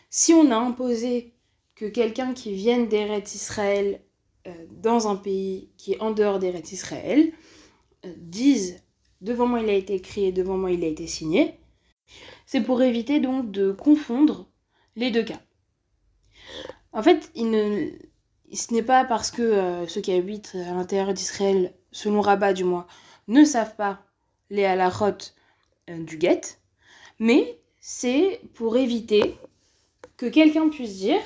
si 0.09 0.33
on 0.33 0.51
a 0.51 0.55
imposé 0.55 1.33
que 1.75 1.85
quelqu'un 1.85 2.33
qui 2.33 2.53
vienne 2.53 2.87
d'Eret 2.87 3.23
Israël 3.33 4.01
dans 4.71 5.07
un 5.07 5.15
pays 5.15 5.69
qui 5.77 5.93
est 5.93 6.01
en 6.01 6.11
dehors 6.11 6.39
d'Eret 6.39 6.63
Israël 6.71 7.31
euh, 8.05 8.13
dise 8.17 8.83
devant 9.21 9.47
moi 9.47 9.61
il 9.61 9.69
a 9.69 9.73
été 9.73 9.95
écrit 9.95 10.25
et 10.25 10.31
devant 10.31 10.57
moi 10.57 10.71
il 10.71 10.83
a 10.83 10.87
été 10.87 11.07
signé, 11.07 11.57
c'est 12.45 12.61
pour 12.61 12.81
éviter 12.81 13.19
donc 13.19 13.51
de 13.51 13.71
confondre 13.71 14.49
les 14.95 15.11
deux 15.11 15.23
cas. 15.23 15.39
En 16.91 17.01
fait, 17.01 17.31
ce 17.33 18.73
n'est 18.73 18.83
pas 18.83 19.05
parce 19.05 19.31
que 19.31 19.41
euh, 19.41 19.87
ceux 19.87 20.01
qui 20.01 20.11
habitent 20.11 20.55
à 20.55 20.73
l'intérieur 20.73 21.13
d'Israël, 21.13 21.73
selon 21.91 22.21
Rabat 22.21 22.53
du 22.53 22.65
moins, 22.65 22.85
ne 23.29 23.45
savent 23.45 23.75
pas 23.75 24.03
les 24.49 24.65
halachot 24.65 25.31
euh, 25.89 26.03
du 26.03 26.17
guet, 26.17 26.41
mais 27.19 27.59
c'est 27.79 28.41
pour 28.53 28.75
éviter 28.75 29.37
que 30.17 30.25
quelqu'un 30.25 30.69
puisse 30.69 30.97
dire, 30.97 31.21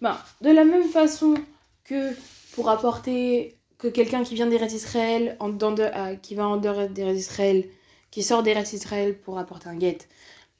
ben, 0.00 0.16
de 0.40 0.50
la 0.50 0.64
même 0.64 0.88
façon 0.88 1.34
que 1.82 2.14
pour 2.54 2.68
apporter 2.68 3.58
que 3.78 3.88
quelqu'un 3.88 4.22
qui 4.22 4.34
vient 4.34 4.46
des 4.46 4.64
d'Israël, 4.66 5.36
en, 5.40 5.48
de, 5.48 6.16
qui 6.16 6.34
va 6.34 6.46
en 6.48 6.56
dehors 6.56 6.88
des 6.88 7.12
d'Israël, 7.12 7.68
qui 8.10 8.22
sort 8.22 8.42
des 8.42 8.54
d'Israël 8.54 9.18
pour 9.18 9.38
apporter 9.38 9.68
un 9.68 9.76
guet, 9.76 9.98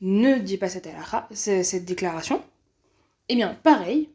ne 0.01 0.39
dit 0.39 0.59
pas 0.59 0.69
cette, 0.69 0.89
cette 1.33 1.85
déclaration, 1.85 2.43
eh 3.29 3.37
bien, 3.37 3.57
pareil, 3.63 4.11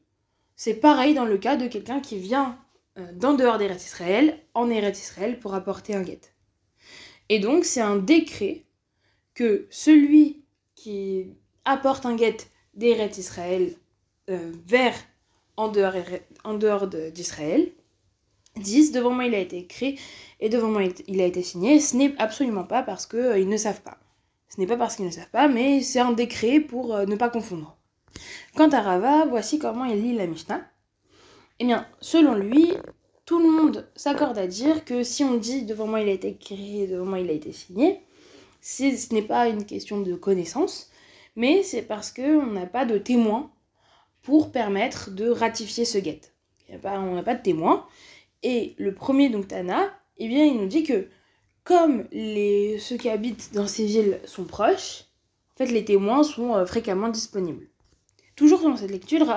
c'est 0.55 0.75
pareil 0.75 1.13
dans 1.13 1.25
le 1.25 1.37
cas 1.37 1.55
de 1.55 1.67
quelqu'un 1.67 2.01
qui 2.01 2.19
vient 2.19 2.59
euh, 2.97 3.11
d'en 3.13 3.33
dehors 3.33 3.57
d'Eretz 3.57 3.85
Israël, 3.85 4.37
en 4.53 4.69
Eretz 4.69 4.99
Israël, 4.99 5.39
pour 5.39 5.53
apporter 5.55 5.95
un 5.95 6.01
guet. 6.01 6.21
Et 7.29 7.39
donc, 7.39 7.63
c'est 7.63 7.81
un 7.81 7.95
décret 7.95 8.65
que 9.33 9.67
celui 9.69 10.43
qui 10.75 11.33
apporte 11.63 12.05
un 12.05 12.15
guet 12.15 12.37
d'Eretz 12.73 13.17
Israël 13.17 13.73
euh, 14.29 14.51
vers 14.65 14.95
en 15.59 16.53
dehors, 16.53 16.87
d'Israël 16.87 17.71
dise 18.55 18.91
devant 18.91 19.11
moi 19.11 19.25
il 19.25 19.35
a 19.35 19.39
été 19.39 19.57
écrit 19.57 19.99
et 20.39 20.49
devant 20.49 20.69
moi 20.69 20.83
il 21.07 21.21
a 21.21 21.25
été 21.25 21.43
signé. 21.43 21.79
Ce 21.79 21.95
n'est 21.95 22.13
absolument 22.17 22.63
pas 22.63 22.83
parce 22.83 23.05
qu'ils 23.05 23.19
euh, 23.19 23.45
ne 23.45 23.57
savent 23.57 23.81
pas. 23.81 23.97
Ce 24.49 24.59
n'est 24.59 24.67
pas 24.67 24.77
parce 24.77 24.95
qu'ils 24.95 25.05
ne 25.05 25.11
savent 25.11 25.29
pas, 25.29 25.47
mais 25.47 25.81
c'est 25.81 25.99
un 25.99 26.11
décret 26.11 26.59
pour 26.59 26.97
ne 26.97 27.15
pas 27.15 27.29
confondre. 27.29 27.77
Quant 28.55 28.69
à 28.69 28.81
Rava, 28.81 29.25
voici 29.25 29.59
comment 29.59 29.85
il 29.85 30.01
lit 30.01 30.15
la 30.15 30.25
Mishnah. 30.25 30.61
Eh 31.59 31.65
bien, 31.65 31.85
selon 32.01 32.33
lui, 32.33 32.73
tout 33.25 33.37
le 33.39 33.51
monde 33.51 33.87
s'accorde 33.95 34.39
à 34.39 34.47
dire 34.47 34.85
que 34.85 35.03
si 35.03 35.23
on 35.23 35.35
dit 35.37 35.63
devant 35.63 35.85
moi 35.85 36.01
il 36.01 36.09
a 36.09 36.13
été 36.13 36.29
écrit, 36.29 36.87
devant 36.87 37.05
moi 37.05 37.19
il 37.19 37.29
a 37.29 37.33
été 37.33 37.51
signé, 37.51 38.01
ce 38.61 39.13
n'est 39.13 39.21
pas 39.21 39.47
une 39.47 39.65
question 39.65 40.01
de 40.01 40.15
connaissance, 40.15 40.89
mais 41.35 41.61
c'est 41.61 41.83
parce 41.83 42.11
qu'on 42.11 42.47
n'a 42.47 42.65
pas 42.65 42.85
de 42.85 42.97
témoin 42.97 43.51
pour 44.21 44.51
permettre 44.51 45.11
de 45.11 45.29
ratifier 45.29 45.85
ce 45.85 45.97
guet. 45.97 46.21
on 46.83 47.15
n'a 47.15 47.23
pas 47.23 47.35
de 47.35 47.43
témoin. 47.43 47.85
Et 48.43 48.75
le 48.77 48.93
premier, 48.93 49.29
donc 49.29 49.47
Tana, 49.47 49.91
eh 50.17 50.27
bien, 50.27 50.45
il 50.45 50.57
nous 50.57 50.67
dit 50.67 50.83
que 50.83 51.07
comme 51.63 52.05
les, 52.11 52.79
ceux 52.79 52.97
qui 52.97 53.09
habitent 53.09 53.53
dans 53.53 53.67
ces 53.67 53.85
villes 53.85 54.19
sont 54.25 54.45
proches, 54.45 55.05
en 55.53 55.57
fait, 55.57 55.71
les 55.71 55.85
témoins 55.85 56.23
sont 56.23 56.55
euh, 56.55 56.65
fréquemment 56.65 57.09
disponibles. 57.09 57.67
Toujours 58.35 58.61
dans 58.61 58.77
cette 58.77 58.91
lecture, 58.91 59.27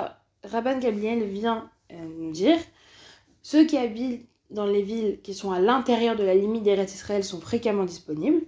Rabban 0.44 0.78
Gabriel 0.78 1.24
vient 1.24 1.70
euh, 1.92 1.96
nous 2.18 2.30
dire 2.30 2.58
ceux 3.42 3.64
qui 3.64 3.76
habitent 3.76 4.28
dans 4.50 4.66
les 4.66 4.82
villes 4.82 5.20
qui 5.22 5.34
sont 5.34 5.50
à 5.50 5.58
l'intérieur 5.58 6.14
de 6.14 6.22
la 6.22 6.34
limite 6.34 6.62
des 6.62 6.74
restes 6.74 6.94
Israël 6.94 7.24
sont 7.24 7.40
fréquemment 7.40 7.84
disponibles, 7.84 8.42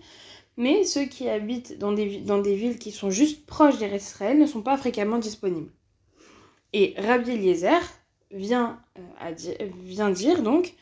mais 0.57 0.85
ceux 0.85 1.07
qui 1.07 1.29
habitent 1.29 1.79
dans 1.79 1.93
des, 1.93 2.21
dans 2.21 2.39
des 2.39 2.55
villes 2.55 2.79
qui 2.79 2.93
sont 2.93 3.11
juste 3.11 3.45
proches 3.47 3.79
des 3.79 3.87
restes 3.87 4.11
Israël 4.11 4.39
ne 4.39 4.47
sont 4.47 4.63
pas 4.63 4.77
fréquemment 4.77 5.19
disponibles. 5.19 5.71
Et 6.77 6.95
Rabbi 6.99 7.31
Eliezer 7.31 7.81
vient, 8.33 8.83
à 9.21 9.31
vient 9.31 10.11
dire 10.11 10.43
donc 10.43 10.75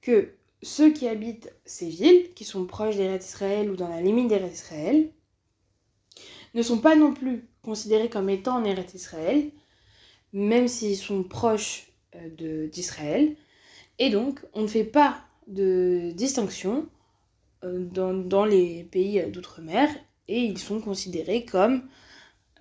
que 0.00 0.30
ceux 0.62 0.90
qui 0.90 1.06
habitent 1.06 1.52
ces 1.66 1.88
villes, 1.88 2.32
qui 2.34 2.44
sont 2.44 2.64
proches 2.64 2.96
des 2.96 3.14
Israël 3.16 3.70
ou 3.70 3.76
dans 3.76 3.88
la 3.88 4.00
limite 4.00 4.28
des 4.28 4.40
Israël, 4.50 5.10
ne 6.54 6.62
sont 6.62 6.78
pas 6.78 6.96
non 6.96 7.12
plus 7.12 7.44
considérés 7.62 8.08
comme 8.08 8.30
étant 8.30 8.56
en 8.56 8.64
Eretz 8.64 8.94
Israël, 8.94 9.50
même 10.32 10.66
s'ils 10.66 10.96
sont 10.96 11.22
proches 11.22 11.92
euh, 12.16 12.68
d'Israël. 12.68 13.36
Et 13.98 14.08
donc, 14.08 14.40
on 14.54 14.62
ne 14.62 14.66
fait 14.66 14.84
pas 14.84 15.20
de 15.46 16.10
distinction 16.12 16.88
euh, 17.64 17.84
dans, 17.84 18.46
les 18.46 18.84
pays 18.84 19.22
d'outre-mer 19.30 19.90
et 20.26 20.40
ils 20.40 20.58
sont 20.58 20.80
considérés 20.80 21.44
comme, 21.44 21.86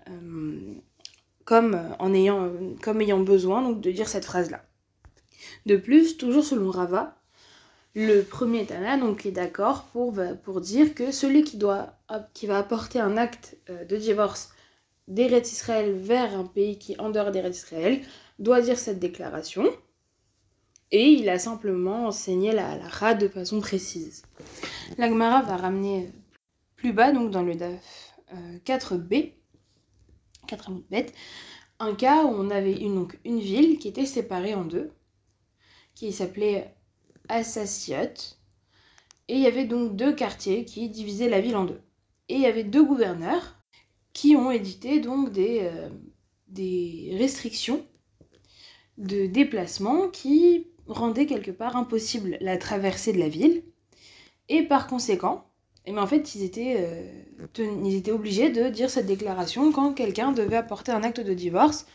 euh, 0.10 0.74
comme, 1.46 1.80
en 2.00 2.14
ayant, 2.14 2.52
comme 2.82 3.02
ayant 3.02 3.20
besoin 3.20 3.62
donc, 3.62 3.82
de 3.82 3.92
dire 3.92 4.08
cette 4.08 4.26
phrase-là. 4.26 4.64
De 5.66 5.76
plus, 5.76 6.18
toujours 6.18 6.44
selon 6.44 6.72
Rava, 6.72 7.16
le 7.96 8.22
premier 8.22 8.66
Tana 8.66 8.98
donc, 8.98 9.26
est 9.26 9.32
d'accord 9.32 9.84
pour, 9.94 10.14
pour 10.44 10.62
dire 10.62 10.96
que 10.96 11.12
celui 11.12 11.44
qui, 11.44 11.58
doit, 11.58 11.94
qui 12.34 12.48
va 12.48 12.58
apporter 12.58 13.00
un 13.00 13.18
acte 13.18 13.58
euh, 13.70 13.86
de 13.86 13.98
divorce 13.98 14.52
d'Eretz 15.08 15.52
Israël 15.52 15.94
vers 15.94 16.38
un 16.38 16.46
pays 16.46 16.80
qui 16.80 16.94
est 16.94 17.00
en 17.00 17.10
dehors 17.10 17.32
d'Eretz 17.32 17.58
Israël 17.58 18.02
doit 18.40 18.62
dire 18.62 18.80
cette 18.80 19.00
déclaration. 19.00 19.66
Et 20.92 21.08
il 21.08 21.28
a 21.30 21.40
simplement 21.40 22.08
enseigné 22.08 22.52
la 22.52 22.70
halakha 22.70 23.16
de 23.16 23.28
façon 23.28 23.60
précise. 23.60 24.24
L'Agmara 24.98 25.42
va 25.42 25.58
ramener 25.58 26.12
plus 26.76 26.94
bas, 26.94 27.12
donc 27.12 27.32
dans 27.32 27.42
le 27.42 27.56
DAF 27.56 28.14
4b, 28.66 29.32
4 30.48 30.72
bête, 30.90 31.14
un 31.80 31.96
cas 31.96 32.24
où 32.26 32.30
on 32.30 32.50
avait 32.50 32.78
une, 32.78 32.96
donc, 32.96 33.20
une 33.26 33.40
ville 33.40 33.78
qui 33.78 33.88
était 33.88 34.06
séparée 34.06 34.56
en 34.56 34.64
deux, 34.64 34.92
qui 35.96 36.12
s'appelait 36.12 36.76
Assasiot. 37.30 38.38
Et 39.28 39.36
il 39.36 39.40
y 39.40 39.48
avait 39.48 39.66
donc 39.66 39.96
deux 39.96 40.14
quartiers 40.14 40.66
qui 40.66 40.90
divisaient 40.90 41.30
la 41.30 41.42
ville 41.42 41.56
en 41.56 41.66
deux. 41.66 41.82
Et 42.30 42.36
il 42.36 42.42
y 42.42 42.46
avait 42.46 42.64
deux 42.64 42.84
gouverneurs 42.84 43.58
qui 44.14 44.36
ont 44.36 44.52
édité 44.52 45.00
donc 45.00 45.32
des, 45.32 45.60
euh, 45.62 45.90
des 46.48 47.16
restrictions 47.18 47.86
de 48.98 49.26
déplacement 49.26 50.10
qui 50.10 50.68
rendaient 50.88 51.26
quelque 51.26 51.52
part 51.52 51.76
impossible 51.76 52.38
la 52.42 52.58
traversée 52.58 53.14
de 53.14 53.20
la 53.20 53.30
ville. 53.30 53.64
Et 54.50 54.64
par 54.64 54.88
conséquent, 54.88 55.53
et 55.86 55.92
bien 55.92 56.02
en 56.02 56.08
fait, 56.08 56.36
ils 56.36 56.44
étaient, 56.44 56.76
euh, 56.78 57.76
ils 57.84 57.96
étaient 57.96 58.12
obligés 58.12 58.50
de 58.50 58.70
dire 58.70 58.90
cette 58.90 59.06
déclaration 59.06 59.72
quand 59.72 59.94
quelqu'un 59.94 60.32
devait 60.32 60.56
apporter 60.56 60.92
un 60.92 61.04
acte 61.04 61.20
de 61.20 61.34
divorce 61.34 61.86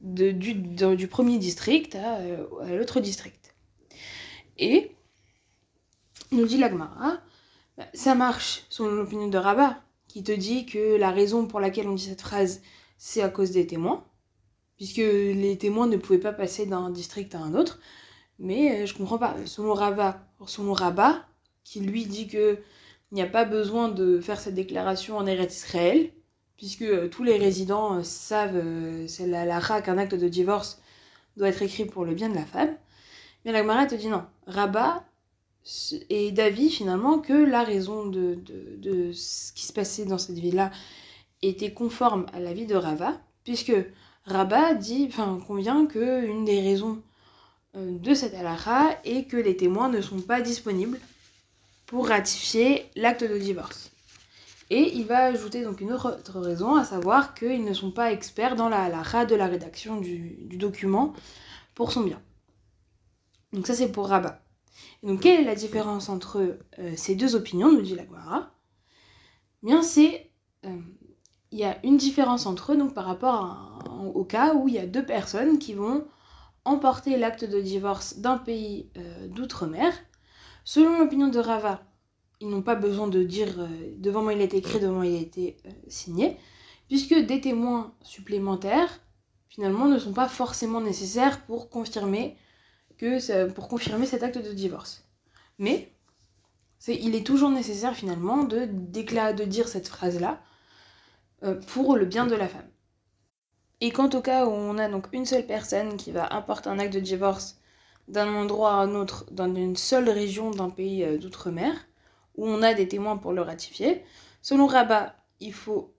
de, 0.00 0.30
du, 0.30 0.54
du, 0.54 1.08
premier 1.08 1.38
district 1.38 1.94
à, 1.94 2.18
euh, 2.18 2.46
à 2.62 2.74
l'autre 2.74 3.00
district. 3.00 3.54
Et, 4.58 4.92
nous 6.32 6.46
dit 6.46 6.58
l'Agmara, 6.58 7.20
bah, 7.76 7.86
ça 7.94 8.14
marche 8.14 8.64
selon 8.68 8.90
l'opinion 8.90 9.28
de 9.28 9.38
Rabat, 9.38 9.82
qui 10.06 10.22
te 10.22 10.32
dit 10.32 10.66
que 10.66 10.96
la 10.96 11.10
raison 11.10 11.46
pour 11.46 11.60
laquelle 11.60 11.88
on 11.88 11.94
dit 11.94 12.04
cette 12.04 12.20
phrase, 12.20 12.60
c'est 12.98 13.22
à 13.22 13.28
cause 13.28 13.52
des 13.52 13.66
témoins, 13.66 14.04
puisque 14.76 14.98
les 14.98 15.56
témoins 15.58 15.86
ne 15.86 15.96
pouvaient 15.96 16.18
pas 16.18 16.32
passer 16.32 16.66
d'un 16.66 16.90
district 16.90 17.34
à 17.34 17.38
un 17.38 17.54
autre. 17.54 17.80
Mais 18.38 18.82
euh, 18.82 18.86
je 18.86 18.94
comprends 18.94 19.18
pas. 19.18 19.36
Selon 19.46 19.74
Rabat, 19.74 20.20
selon 20.46 20.72
Rabat, 20.72 21.26
qui 21.64 21.80
lui 21.80 22.06
dit 22.06 22.26
que 22.26 22.58
il 23.12 23.16
n'y 23.16 23.22
a 23.22 23.26
pas 23.26 23.44
besoin 23.44 23.88
de 23.88 24.20
faire 24.20 24.40
cette 24.40 24.54
déclaration 24.54 25.16
en 25.16 25.26
Eretz 25.26 25.54
Israël, 25.54 26.10
puisque 26.56 26.82
euh, 26.82 27.08
tous 27.08 27.24
les 27.24 27.38
résidents 27.38 27.98
euh, 27.98 28.02
savent, 28.02 28.62
c'est 29.08 29.26
la, 29.26 29.44
la 29.44 29.60
qu'un 29.82 29.98
acte 29.98 30.14
de 30.14 30.28
divorce 30.28 30.80
doit 31.36 31.48
être 31.48 31.62
écrit 31.62 31.86
pour 31.86 32.04
le 32.04 32.14
bien 32.14 32.28
de 32.28 32.34
la 32.34 32.46
femme. 32.46 32.76
Mais 33.44 33.52
la 33.52 33.60
Gemara 33.60 33.86
te 33.86 33.94
dit 33.94 34.08
non. 34.08 34.24
Rabat 34.46 35.04
est 36.08 36.32
d'avis 36.32 36.70
finalement 36.70 37.18
que 37.18 37.32
la 37.32 37.62
raison 37.62 38.06
de, 38.06 38.38
ce 39.12 39.52
qui 39.52 39.66
se 39.66 39.72
passait 39.72 40.04
dans 40.04 40.18
cette 40.18 40.38
ville-là 40.38 40.70
était 41.42 41.72
conforme 41.72 42.26
à 42.32 42.40
l'avis 42.40 42.66
de 42.66 42.74
Rava, 42.74 43.20
puisque 43.44 43.72
Rabat 44.24 44.74
dit, 44.74 45.06
enfin, 45.08 45.40
convient 45.46 45.86
que 45.86 46.24
une 46.26 46.44
des 46.44 46.60
raisons 46.60 47.02
euh, 47.76 47.98
de 47.98 48.14
cette 48.14 48.34
halakha 48.34 48.98
est 49.04 49.24
que 49.24 49.36
les 49.36 49.56
témoins 49.56 49.88
ne 49.88 50.00
sont 50.00 50.20
pas 50.20 50.40
disponibles 50.40 50.98
pour 51.90 52.06
ratifier 52.06 52.88
l'acte 52.94 53.24
de 53.24 53.36
divorce. 53.36 53.90
Et 54.70 54.96
il 54.96 55.06
va 55.06 55.24
ajouter 55.24 55.64
donc 55.64 55.80
une 55.80 55.92
autre 55.92 56.38
raison, 56.38 56.76
à 56.76 56.84
savoir 56.84 57.34
qu'ils 57.34 57.64
ne 57.64 57.74
sont 57.74 57.90
pas 57.90 58.12
experts 58.12 58.54
dans 58.54 58.68
la 58.68 58.84
halakha 58.84 59.26
de 59.26 59.34
la 59.34 59.48
rédaction 59.48 60.00
du, 60.00 60.38
document 60.52 61.14
pour 61.74 61.90
son 61.90 62.02
bien. 62.02 62.22
Donc 63.52 63.66
ça 63.66 63.74
c'est 63.74 63.90
pour 63.90 64.06
Rabat. 64.06 64.40
Et 65.02 65.08
donc 65.08 65.22
quelle 65.22 65.40
est 65.40 65.44
la 65.44 65.56
différence 65.56 66.08
entre 66.08 66.58
euh, 66.78 66.92
ces 66.96 67.16
deux 67.16 67.34
opinions, 67.34 67.72
nous 67.72 67.82
dit 67.82 67.96
la 67.96 68.04
Guara? 68.04 68.52
Bien 69.64 69.82
c'est... 69.82 70.30
Euh, 70.64 70.78
il 71.50 71.58
y 71.58 71.64
a 71.64 71.84
une 71.84 71.96
différence 71.96 72.46
entre 72.46 72.74
eux 72.74 72.76
donc 72.76 72.94
par 72.94 73.06
rapport 73.06 73.80
au 74.14 74.24
cas 74.24 74.54
où 74.54 74.68
il 74.68 74.74
y 74.74 74.78
a 74.78 74.86
deux 74.86 75.04
personnes 75.04 75.58
qui 75.58 75.74
vont 75.74 76.06
emporter 76.64 77.16
l'acte 77.16 77.44
de 77.44 77.60
divorce 77.60 78.18
d'un 78.18 78.38
pays 78.38 78.92
euh, 78.96 79.26
d'outre-mer. 79.26 79.92
Selon 80.64 80.98
l'opinion 80.98 81.28
de 81.28 81.38
Rava, 81.38 81.82
ils 82.40 82.48
n'ont 82.48 82.62
pas 82.62 82.74
besoin 82.74 83.08
de 83.08 83.22
dire 83.22 83.60
euh, 83.60 83.68
devant 83.98 84.22
moi 84.22 84.32
il 84.32 84.40
a 84.40 84.44
été 84.44 84.56
écrit, 84.56 84.80
devant 84.80 84.94
moi 84.94 85.06
il 85.06 85.16
a 85.16 85.20
été 85.20 85.56
euh, 85.66 85.70
signé, 85.88 86.36
puisque 86.88 87.14
des 87.14 87.40
témoins 87.40 87.94
supplémentaires 88.02 89.00
finalement 89.48 89.86
ne 89.86 89.98
sont 89.98 90.12
pas 90.12 90.28
forcément 90.28 90.80
nécessaires 90.80 91.44
pour 91.44 91.68
confirmer 91.70 92.36
cet 92.98 94.22
acte 94.22 94.38
de 94.38 94.52
divorce. 94.52 95.04
Mais 95.58 95.92
il 96.86 97.14
est 97.14 97.26
toujours 97.26 97.50
nécessaire 97.50 97.94
finalement 97.94 98.44
de, 98.44 98.66
de 98.66 99.44
dire 99.44 99.68
cette 99.68 99.88
phrase-là 99.88 100.40
euh, 101.42 101.54
pour 101.54 101.96
le 101.96 102.06
bien 102.06 102.26
de 102.26 102.34
la 102.34 102.48
femme. 102.48 102.68
Et 103.80 103.90
quant 103.90 104.10
au 104.10 104.20
cas 104.20 104.46
où 104.46 104.50
on 104.50 104.78
a 104.78 104.88
donc 104.88 105.06
une 105.12 105.26
seule 105.26 105.46
personne 105.46 105.96
qui 105.96 106.12
va 106.12 106.24
apporter 106.26 106.68
un 106.68 106.78
acte 106.78 106.94
de 106.94 107.00
divorce 107.00 107.59
d'un 108.10 108.34
endroit 108.34 108.72
à 108.72 108.76
un 108.76 108.94
autre 108.94 109.24
dans 109.30 109.52
une 109.54 109.76
seule 109.76 110.08
région 110.08 110.50
d'un 110.50 110.70
pays 110.70 111.04
euh, 111.04 111.16
d'outre-mer, 111.16 111.74
où 112.36 112.46
on 112.46 112.62
a 112.62 112.74
des 112.74 112.88
témoins 112.88 113.16
pour 113.16 113.32
le 113.32 113.42
ratifier, 113.42 114.02
selon 114.42 114.66
Rabat, 114.66 115.14
il 115.40 115.52
faut 115.52 115.94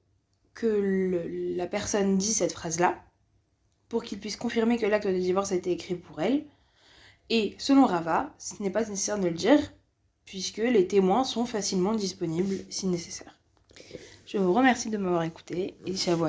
que 0.53 1.55
la 1.55 1.67
personne 1.67 2.17
dise 2.17 2.37
cette 2.37 2.51
phrase-là 2.53 3.01
pour 3.87 4.03
qu'il 4.03 4.19
puisse 4.19 4.37
confirmer 4.37 4.77
que 4.77 4.85
l'acte 4.85 5.07
de 5.07 5.17
divorce 5.17 5.51
a 5.51 5.55
été 5.55 5.71
écrit 5.71 5.95
pour 5.95 6.21
elle. 6.21 6.45
Et 7.29 7.55
selon 7.57 7.85
Rava, 7.85 8.33
ce 8.37 8.61
n'est 8.61 8.69
pas 8.69 8.81
nécessaire 8.81 9.19
de 9.19 9.27
le 9.27 9.33
dire, 9.33 9.59
puisque 10.25 10.57
les 10.57 10.87
témoins 10.87 11.23
sont 11.23 11.45
facilement 11.45 11.93
disponibles 11.93 12.63
si 12.69 12.87
nécessaire. 12.87 13.37
Je 14.25 14.37
vous 14.37 14.53
remercie 14.53 14.89
de 14.89 14.97
m'avoir 14.97 15.23
écouté 15.23 15.75
et 15.85 15.95
Shavuot 15.95 16.27